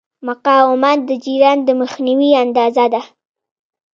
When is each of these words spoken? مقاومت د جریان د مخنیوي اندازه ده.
مقاومت 0.27 0.99
د 1.09 1.11
جریان 1.23 1.59
د 1.67 1.69
مخنیوي 1.81 2.31
اندازه 2.43 2.85
ده. 2.93 3.01